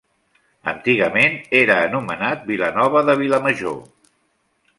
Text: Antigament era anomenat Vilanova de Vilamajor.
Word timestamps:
Antigament 0.71 1.37
era 1.59 1.75
anomenat 1.89 2.49
Vilanova 2.53 3.05
de 3.11 3.17
Vilamajor. 3.25 3.79